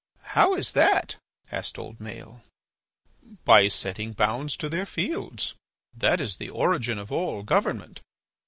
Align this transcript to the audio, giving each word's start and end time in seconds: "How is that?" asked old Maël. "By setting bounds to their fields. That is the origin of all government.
"How 0.33 0.55
is 0.55 0.71
that?" 0.71 1.17
asked 1.51 1.77
old 1.77 1.99
Maël. 1.99 2.41
"By 3.45 3.67
setting 3.67 4.13
bounds 4.13 4.57
to 4.57 4.67
their 4.67 4.87
fields. 4.87 5.53
That 5.95 6.19
is 6.19 6.37
the 6.37 6.49
origin 6.49 6.97
of 6.97 7.11
all 7.11 7.43
government. 7.43 8.01